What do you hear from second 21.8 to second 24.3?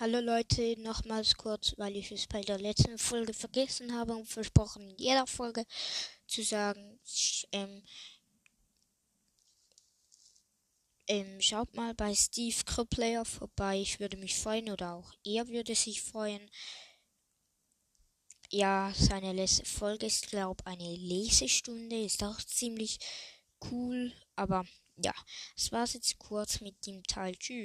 ist auch ziemlich cool,